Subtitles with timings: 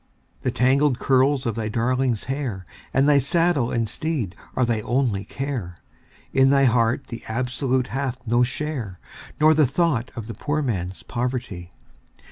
[0.41, 5.23] The tangled curls of thy darling's hair, and thy saddle and teed are thy only
[5.25, 5.77] care;
[6.33, 8.97] In thy heart the Absolute hath no share,
[9.39, 11.69] nor the thought of the poor man's poverty.